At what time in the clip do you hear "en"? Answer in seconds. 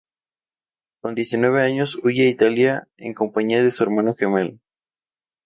2.97-3.13